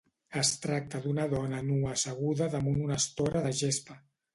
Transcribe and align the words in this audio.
Es 0.39 0.53
tracta 0.63 1.01
d’una 1.03 1.27
dona 1.35 1.61
nua 1.69 1.95
asseguda 1.95 2.51
damunt 2.59 2.85
una 2.89 3.01
estora 3.05 3.49
de 3.49 3.59
gespa. 3.65 4.05